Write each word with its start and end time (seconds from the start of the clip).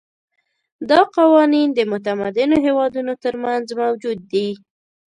دا 0.89 0.99
قوانین 1.17 1.67
د 1.73 1.79
متمدنو 1.91 2.55
هېوادونو 2.65 3.13
ترمنځ 3.23 3.67
موجود 3.81 4.19
دي. 4.31 4.49